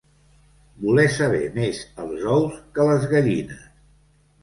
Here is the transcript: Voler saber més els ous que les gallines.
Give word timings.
Voler 0.85 1.05
saber 1.17 1.43
més 1.59 1.83
els 2.07 2.27
ous 2.39 2.59
que 2.79 2.91
les 2.91 3.09
gallines. 3.15 3.65